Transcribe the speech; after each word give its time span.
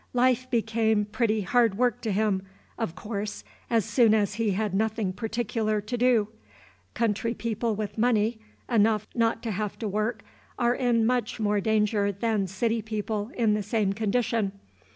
Life 0.13 0.49
became 0.49 1.05
pretty 1.05 1.41
hard 1.41 1.77
work 1.77 2.01
to 2.01 2.11
him, 2.11 2.41
of 2.75 2.95
course, 2.95 3.43
as 3.69 3.85
soon 3.85 4.15
as 4.15 4.33
he 4.33 4.49
had 4.53 4.73
nothing 4.73 5.13
particular 5.13 5.79
to 5.79 5.95
do. 5.95 6.29
Country 6.95 7.35
people 7.35 7.75
with 7.75 7.99
money 7.99 8.39
enough 8.67 9.07
not 9.13 9.43
to 9.43 9.51
have 9.51 9.77
to 9.77 9.87
work 9.87 10.23
are 10.57 10.73
in 10.73 11.05
much 11.05 11.39
more 11.39 11.61
danger 11.61 12.11
than 12.11 12.47
city 12.47 12.81
people 12.81 13.29
in 13.35 13.53
the 13.53 13.61
same 13.61 13.93
condition. 13.93 14.53